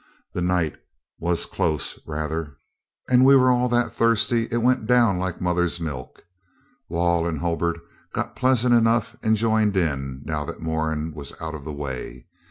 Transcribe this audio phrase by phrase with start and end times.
[0.33, 0.77] The night
[1.19, 2.57] was close rather,
[3.07, 6.25] and we were all that thirsty it went down like mother's milk.
[6.89, 7.79] Wall and Hulbert
[8.11, 12.25] got pleasant enough and joined in, now that Moran was out of the way.